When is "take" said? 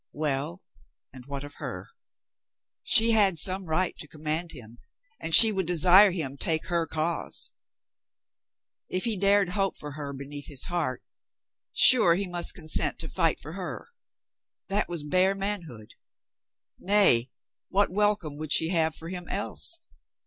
6.37-6.65